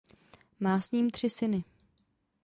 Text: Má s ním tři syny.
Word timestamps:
Má 0.59 0.81
s 0.81 0.91
ním 0.91 1.09
tři 1.09 1.29
syny. 1.29 1.63